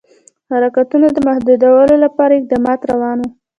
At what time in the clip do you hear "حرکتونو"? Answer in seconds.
0.51-1.07